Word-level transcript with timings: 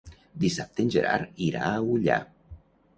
Dissabte 0.43 0.83
en 0.85 0.89
Gerard 0.97 1.45
irà 1.51 1.65
a 1.77 1.87
Ullà. 1.95 2.23